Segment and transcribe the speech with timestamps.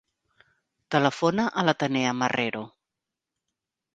[0.95, 2.63] Telefona a l'Atenea Marrero.